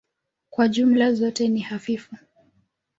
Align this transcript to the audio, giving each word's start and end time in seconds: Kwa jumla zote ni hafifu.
Kwa 0.49 0.67
jumla 0.67 1.13
zote 1.13 1.47
ni 1.47 1.59
hafifu. 1.59 2.15